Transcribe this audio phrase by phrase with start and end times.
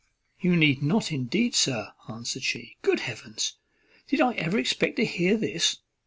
[0.39, 2.75] "You need not, indeed, sir," answered she.
[2.81, 3.57] "Good Heavens!
[4.07, 5.77] did I ever expect to hear this?